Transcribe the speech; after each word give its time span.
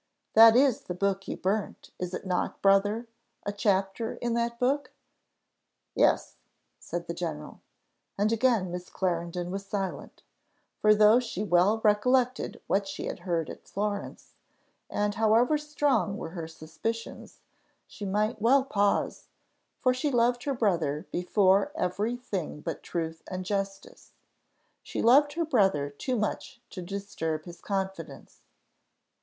That 0.33 0.55
is 0.55 0.81
the 0.81 0.95
book 0.95 1.27
you 1.27 1.37
burnt, 1.37 1.91
is 1.99 2.17
not 2.25 2.53
it, 2.55 2.61
brother? 2.63 3.05
a 3.45 3.51
chapter 3.51 4.15
in 4.15 4.33
that 4.33 4.57
book?" 4.57 4.89
"Yes," 5.93 6.37
said 6.79 7.05
the 7.05 7.13
general. 7.13 7.61
And 8.17 8.31
again 8.31 8.71
Miss 8.71 8.89
Clarendon 8.89 9.51
was 9.51 9.63
silent; 9.63 10.23
for 10.79 10.95
though 10.95 11.19
she 11.19 11.43
well 11.43 11.81
recollected 11.83 12.59
what 12.65 12.87
she 12.87 13.05
had 13.05 13.19
heard 13.19 13.47
at 13.51 13.67
Florence, 13.67 14.33
and 14.89 15.13
however 15.13 15.55
strong 15.59 16.17
were 16.17 16.31
her 16.31 16.47
suspicions, 16.47 17.39
she 17.85 18.03
might 18.03 18.41
well 18.41 18.63
pause; 18.63 19.27
for 19.81 19.93
she 19.93 20.09
loved 20.09 20.45
her 20.45 20.55
brother 20.55 21.05
before 21.11 21.71
every 21.75 22.15
thing 22.17 22.61
but 22.61 22.81
truth 22.81 23.21
and 23.27 23.45
justice, 23.45 24.13
she 24.81 24.99
loved 24.99 25.33
her 25.33 25.45
brother 25.45 25.91
too 25.91 26.15
much 26.15 26.59
to 26.71 26.81
disturb 26.81 27.45
his 27.45 27.61
confidence. 27.61 28.41